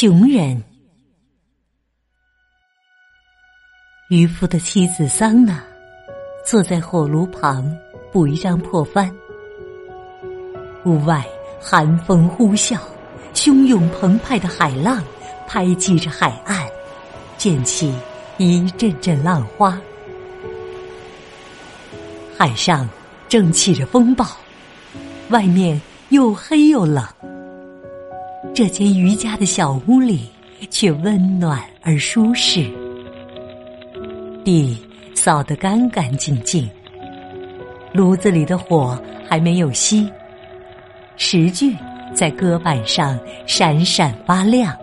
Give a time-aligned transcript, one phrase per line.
[0.00, 0.62] 穷人。
[4.10, 5.60] 渔夫的妻子桑娜
[6.46, 7.76] 坐在火炉旁
[8.12, 9.12] 补一张破帆。
[10.84, 11.26] 屋外
[11.60, 12.78] 寒风呼啸，
[13.34, 15.02] 汹涌澎湃的海浪
[15.48, 16.64] 拍击着海岸，
[17.36, 17.92] 溅起
[18.36, 19.80] 一阵阵浪花。
[22.38, 22.88] 海上
[23.28, 24.24] 正起着风暴，
[25.30, 27.04] 外面又黑又冷。
[28.58, 30.28] 这间渔家的小屋里
[30.68, 32.68] 却温暖而舒适，
[34.44, 34.76] 地
[35.14, 36.68] 扫得干干净净，
[37.92, 40.10] 炉子里的火还没有熄，
[41.16, 41.72] 石具
[42.12, 44.76] 在搁板上闪闪发亮。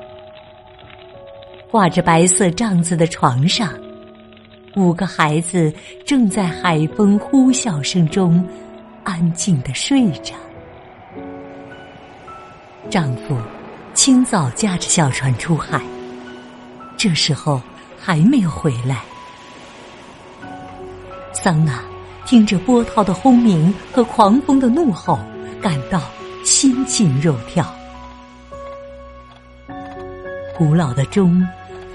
[1.69, 3.73] 挂着白色帐子的床上，
[4.77, 5.69] 五个孩子
[6.05, 8.41] 正在海风呼啸声中
[9.03, 10.33] 安静的睡着。
[12.89, 13.35] 丈夫。
[14.05, 15.81] 清早驾着小船出海，
[16.95, 17.59] 这时候
[17.99, 19.01] 还没有回来。
[21.33, 21.81] 桑娜
[22.23, 25.17] 听着波涛的轰鸣和狂风的怒吼，
[25.59, 26.03] 感到
[26.43, 27.65] 心惊肉跳。
[30.55, 31.43] 古老的钟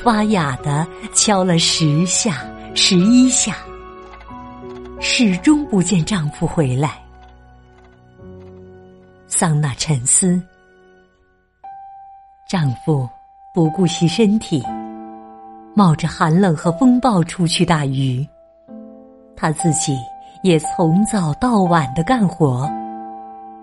[0.03, 0.85] 发哑的
[1.15, 3.55] 敲了十下、十一下，
[4.99, 7.01] 始终不见丈夫回来。
[9.29, 10.43] 桑娜沉思。
[12.51, 13.09] 丈夫
[13.55, 14.61] 不顾惜身体，
[15.73, 18.27] 冒着寒冷和风暴出去打鱼，
[19.37, 19.97] 他自己
[20.43, 22.69] 也从早到晚的干活，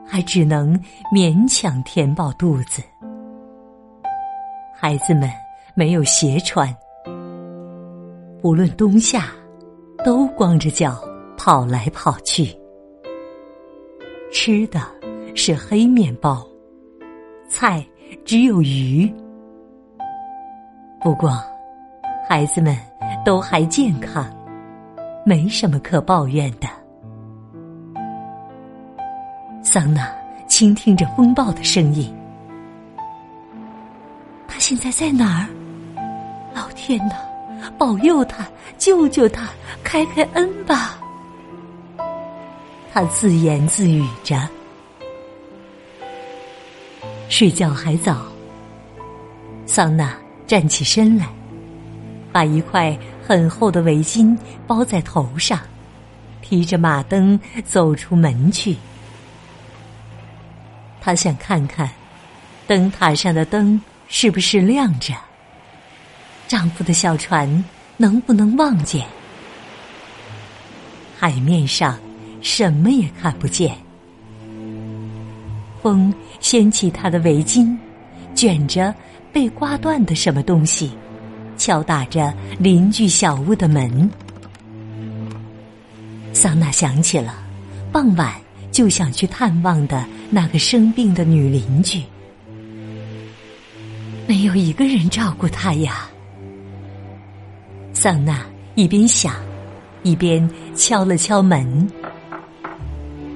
[0.05, 0.73] 还只能
[1.13, 2.81] 勉强填饱肚子。
[4.73, 5.29] 孩子们
[5.75, 6.73] 没有鞋穿，
[8.41, 9.25] 不论冬夏，
[10.05, 10.97] 都光着脚
[11.35, 12.57] 跑来跑去。
[14.31, 14.79] 吃的
[15.35, 16.47] 是黑面包，
[17.49, 17.85] 菜。
[18.25, 19.11] 只有鱼。
[20.99, 21.31] 不过，
[22.27, 22.77] 孩子们
[23.23, 24.25] 都还健康，
[25.25, 26.67] 没什么可抱怨的。
[29.63, 30.09] 桑娜
[30.47, 32.13] 倾听着风暴的声音，
[34.47, 35.47] 他现在在哪儿？
[36.53, 37.15] 老天呐，
[37.77, 39.49] 保佑他，救救他，
[39.83, 40.97] 开开恩吧！
[42.91, 44.37] 他自言自语着。
[47.29, 48.25] 睡觉还早，
[49.65, 50.15] 桑娜
[50.47, 51.27] 站起身来，
[52.31, 55.59] 把一块很厚的围巾包在头上，
[56.41, 58.77] 提着马灯走出门去。
[61.01, 61.89] 她想看看
[62.65, 65.13] 灯塔上的灯是不是亮着，
[66.47, 67.63] 丈夫的小船
[67.97, 69.05] 能不能望见。
[71.19, 71.99] 海面上
[72.41, 73.86] 什么也看不见。
[75.87, 77.73] 风掀起她的围巾，
[78.35, 78.93] 卷着
[79.31, 80.91] 被刮断的什么东西，
[81.55, 84.09] 敲打着邻居小屋的门。
[86.33, 87.35] 桑娜想起了
[87.89, 88.33] 傍晚
[88.69, 92.03] 就想去探望的那个生病的女邻居，
[94.27, 96.09] 没有一个人照顾她呀。
[97.93, 99.35] 桑娜一边想，
[100.03, 101.89] 一边敲了敲门。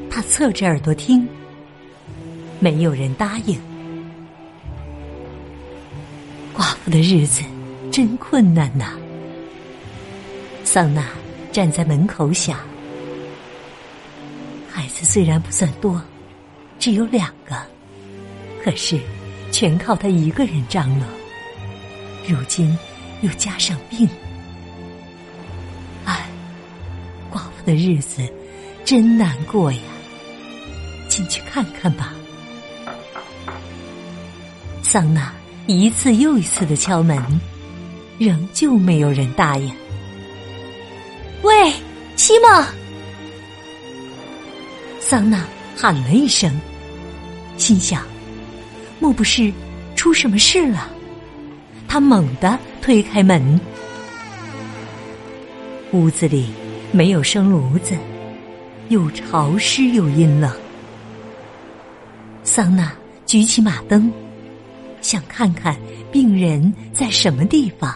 [0.09, 1.25] 她侧着耳朵听。
[2.61, 3.59] 没有人答应。
[6.53, 7.41] 寡妇的日子
[7.91, 8.93] 真困难呐。
[10.63, 11.07] 桑娜
[11.51, 12.59] 站在门口想：
[14.69, 15.99] 孩子虽然不算多，
[16.77, 17.55] 只有两个，
[18.63, 18.99] 可是
[19.51, 21.07] 全靠他一个人张罗。
[22.27, 22.77] 如今
[23.21, 24.07] 又加上病，
[26.05, 26.29] 唉，
[27.33, 28.21] 寡妇的日子
[28.85, 29.79] 真难过呀。
[31.09, 32.13] 进去看看吧。
[34.91, 35.31] 桑娜
[35.67, 37.17] 一次又一次的敲门，
[38.19, 39.73] 仍旧没有人答应。
[41.43, 41.71] 喂，
[42.17, 42.65] 西蒙！
[44.99, 45.45] 桑娜
[45.77, 46.51] 喊了一声，
[47.55, 48.03] 心想：
[48.99, 49.49] 莫不是
[49.95, 50.89] 出什么事了？
[51.87, 53.61] 他猛地推开门，
[55.93, 56.49] 屋子里
[56.91, 57.95] 没有生炉子，
[58.89, 60.53] 又潮湿又阴冷。
[62.43, 62.91] 桑娜
[63.25, 64.11] 举起马灯。
[65.01, 65.75] 想看看
[66.11, 67.93] 病人在什么地方。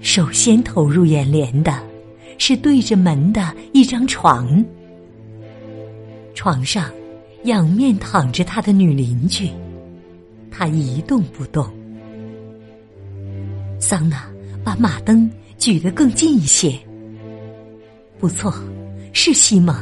[0.00, 1.82] 首先投入眼帘的
[2.38, 4.64] 是对着门的一张床，
[6.34, 6.90] 床上
[7.44, 9.50] 仰面躺着他的女邻居，
[10.50, 11.68] 她一动不动。
[13.78, 14.26] 桑娜
[14.64, 16.78] 把马灯举得更近一些，
[18.18, 18.54] 不错，
[19.12, 19.74] 是西蒙。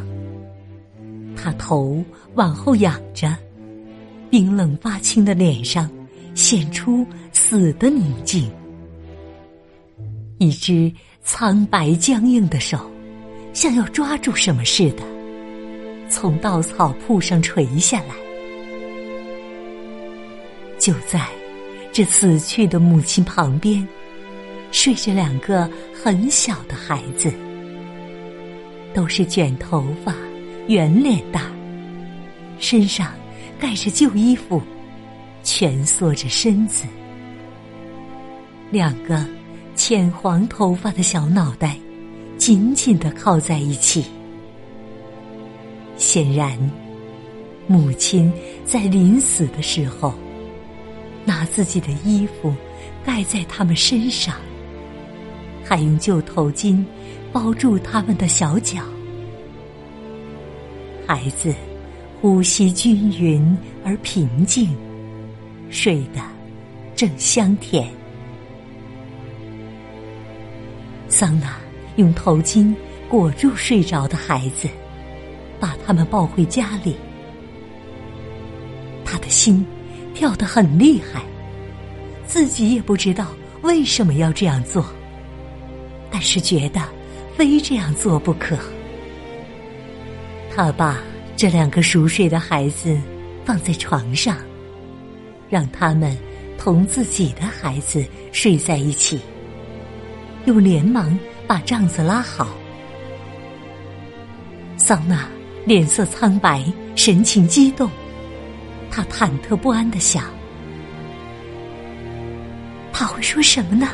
[1.37, 2.03] 他头
[2.35, 3.37] 往后仰着。
[4.31, 5.91] 冰冷发青的脸上，
[6.35, 8.51] 显出死的宁静。
[10.39, 10.93] 一只
[11.23, 12.91] 苍白僵硬的手，
[13.53, 15.03] 像要抓住什么似的，
[16.09, 18.15] 从稻草铺上垂下来。
[20.79, 21.27] 就在
[21.93, 23.87] 这死去的母亲旁边，
[24.71, 27.33] 睡着两个很小的孩子，
[28.95, 30.15] 都是卷头发、
[30.69, 31.43] 圆脸蛋，
[32.61, 33.13] 身上
[33.59, 34.63] 盖着旧衣服，
[35.43, 36.85] 蜷缩着身子，
[38.71, 39.25] 两个。
[39.75, 41.79] 浅黄头发的小脑袋，
[42.37, 44.05] 紧紧的靠在一起。
[45.97, 46.59] 显然，
[47.69, 48.33] 母亲
[48.65, 50.13] 在临死的时候，
[51.25, 52.53] 拿自己的衣服
[53.05, 54.35] 盖在他们身上，
[55.65, 56.85] 还用旧头巾
[57.33, 58.83] 包住他们的小脚。
[61.07, 61.55] 孩子
[62.21, 64.77] 呼吸均匀而平静，
[65.71, 66.21] 睡得
[66.97, 67.89] 正香甜。
[71.09, 71.57] 桑娜
[71.95, 72.75] 用头巾
[73.09, 74.69] 裹住睡着的孩子，
[75.61, 76.97] 把他们抱回家里。
[79.05, 79.65] 他的心
[80.13, 81.23] 跳得很厉害，
[82.27, 83.29] 自己也不知道
[83.63, 84.85] 为什么要这样做，
[86.11, 86.81] 但是觉得
[87.37, 88.59] 非这样做不可。
[90.55, 90.99] 他把
[91.39, 92.99] 这两个熟睡的孩子
[93.45, 94.39] 放在床上，
[95.49, 96.19] 让他们
[96.59, 99.21] 同自己的孩子睡在一起。
[100.47, 102.49] 又连忙把帐子拉好。
[104.77, 105.29] 桑娜
[105.65, 106.65] 脸色苍白，
[106.97, 107.89] 神情激动，
[108.91, 110.25] 她忐忑不安的想：
[112.93, 113.91] 他会说什么呢？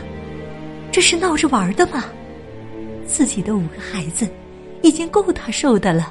[0.91, 2.05] 这是闹着玩的吗？
[3.07, 4.27] 自己的五个孩子
[4.83, 6.11] 已经够他受的了。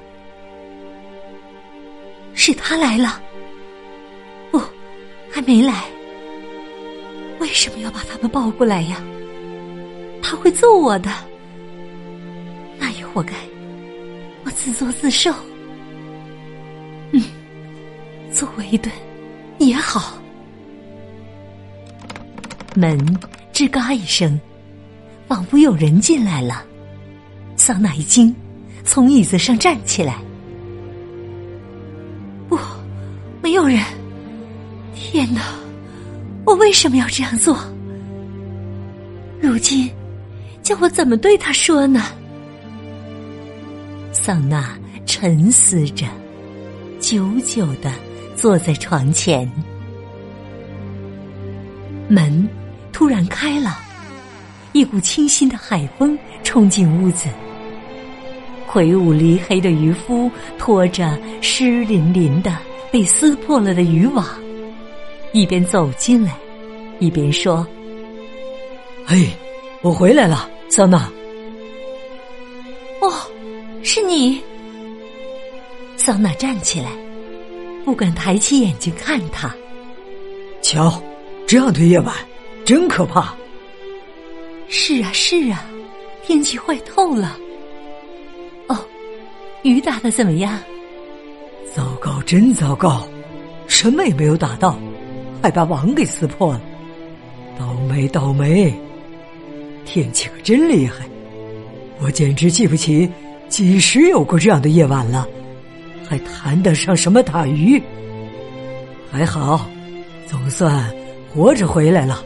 [2.45, 3.21] 是他来了？
[4.51, 4.61] 不，
[5.31, 5.85] 还没来。
[7.39, 9.01] 为什么要把他们抱过来呀？
[10.21, 11.09] 他会揍我的，
[12.77, 13.33] 那也活该，
[14.43, 15.33] 我自作自受。
[17.13, 17.23] 嗯，
[18.29, 18.91] 揍我一顿
[19.59, 20.21] 也好。
[22.75, 22.99] 门
[23.53, 24.37] 吱嘎一声，
[25.29, 26.61] 仿佛有人进来了。
[27.55, 28.35] 桑娜一惊，
[28.83, 30.17] 从椅子上站起来。
[33.53, 33.79] 有人。
[34.93, 35.41] 天哪，
[36.45, 37.57] 我为什么要这样做？
[39.41, 39.89] 如今。
[40.61, 42.05] 叫我怎么对他说呢？
[44.13, 46.07] 桑娜沉思着，
[47.01, 47.91] 久久的
[48.33, 49.51] 坐在床前。
[52.07, 52.47] 门
[52.93, 53.77] 突然开了，
[54.71, 57.27] 一股清新的海风冲进屋子。
[58.65, 62.57] 魁梧黧黑的渔夫拖着湿淋淋的、
[62.93, 64.23] 被撕破了的渔网，
[65.31, 66.37] 一边走进来，
[66.99, 67.65] 一边说
[69.03, 69.31] ：“嘿，
[69.81, 71.11] 我回来了。”桑娜，
[73.01, 73.11] 哦，
[73.81, 74.39] 是你。
[75.97, 76.91] 桑娜站起来，
[77.83, 79.51] 不敢抬起眼睛看他。
[80.61, 81.01] 瞧，
[81.47, 82.15] 这样的夜晚
[82.63, 83.35] 真可怕。
[84.67, 85.65] 是啊，是啊，
[86.23, 87.39] 天气坏透了。
[88.67, 88.77] 哦，
[89.63, 90.59] 雨打的怎么样？
[92.33, 93.07] 真糟糕，
[93.67, 94.75] 什么也没有打到，
[95.39, 96.61] 还把网给撕破了。
[97.59, 98.73] 倒霉，倒霉。
[99.85, 101.05] 天气可真厉害，
[102.01, 103.07] 我简直记不起
[103.49, 105.27] 几时有过这样的夜晚了，
[106.09, 107.79] 还谈得上什么打鱼？
[109.11, 109.69] 还好，
[110.25, 110.91] 总算
[111.31, 112.25] 活着回来了。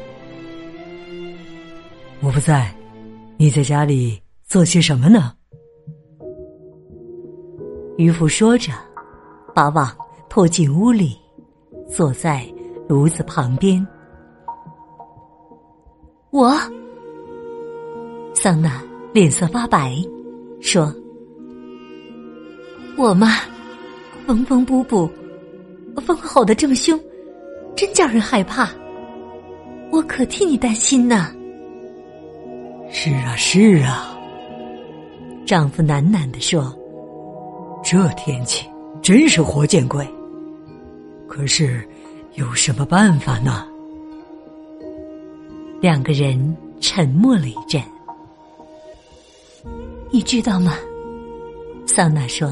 [2.22, 2.74] 我不在，
[3.36, 5.34] 你在家里做些什么呢？
[7.98, 8.72] 渔夫说着，
[9.58, 9.92] 把网
[10.30, 11.18] 拖进屋里，
[11.90, 12.46] 坐在
[12.88, 13.84] 炉子旁边。
[16.30, 16.56] 我。
[18.36, 18.84] 桑娜
[19.16, 19.96] 脸色发白，
[20.62, 20.94] 说
[23.00, 23.30] ：“我嘛，
[24.28, 25.10] 缝缝补补，
[26.06, 27.00] 风吼得这么凶，
[27.76, 28.70] 真叫人害怕。
[29.92, 31.32] 我可替你担心呢。
[32.94, 34.16] ”“是啊，是啊。”
[35.48, 36.72] 丈夫喃喃的说
[37.84, 38.70] ：“这天气
[39.08, 40.06] 真是活见鬼。
[41.30, 41.82] 可是
[42.34, 43.66] 有什么办法呢？”
[45.80, 47.82] 两个人沉默了一阵。
[50.12, 50.74] 你知道吗？
[51.86, 52.50] 桑娜说：“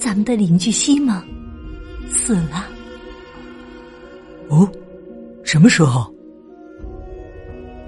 [0.00, 1.22] 咱们的邻居西蒙
[2.08, 2.66] 死了。”
[4.48, 4.66] 哦，
[5.44, 6.10] 什么时候？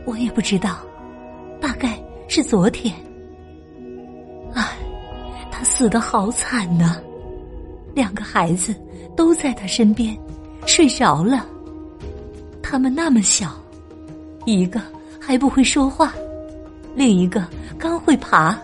[0.04, 0.80] 我也不知道，
[1.62, 1.98] 大概
[2.28, 2.94] 是昨天。
[4.52, 4.76] 唉，
[5.50, 7.00] 他死的好惨呐！
[7.94, 8.74] 两个孩子
[9.16, 10.16] 都在他身边，
[10.66, 11.46] 睡着了。
[12.62, 13.54] 他们那么小，
[14.46, 14.80] 一个
[15.20, 16.12] 还不会说话，
[16.94, 17.46] 另一个
[17.78, 18.58] 刚会爬。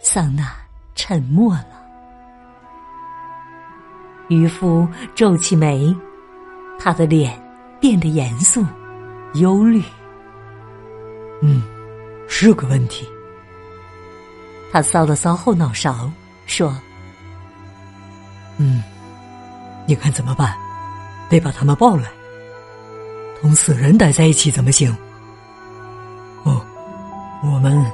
[0.00, 0.52] 桑娜
[0.94, 1.66] 沉默了。
[4.28, 5.94] 渔夫皱起眉，
[6.78, 7.40] 他的脸
[7.80, 8.64] 变得严肃、
[9.34, 9.82] 忧虑。
[11.42, 11.62] 嗯，
[12.28, 13.06] 是个问题。
[14.72, 16.10] 他搔了搔后脑勺，
[16.46, 16.74] 说
[18.58, 18.82] ：“嗯，
[19.86, 20.54] 你看怎么办？
[21.28, 22.10] 得把他们抱来。
[23.40, 24.94] 同死人待在一起怎么行？
[26.44, 26.60] 哦，
[27.42, 27.84] 我们，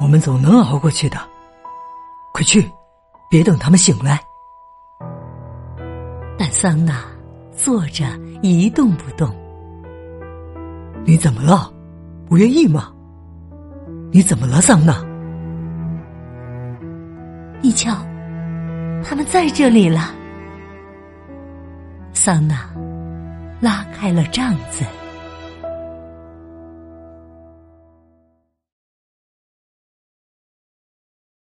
[0.00, 1.18] 我们总能熬过去的。
[2.32, 2.70] 快去，
[3.28, 4.20] 别等他们醒来。”
[6.38, 7.02] 但桑娜
[7.56, 8.04] 坐着
[8.42, 9.34] 一动不动。
[11.04, 11.72] 你怎么了？
[12.28, 12.92] 不愿意吗？
[14.12, 15.04] 你怎么了，桑娜？
[17.62, 17.96] 你瞧，
[19.08, 20.12] 他们在这里了。
[22.12, 22.68] 桑娜
[23.60, 24.84] 拉开了帐子。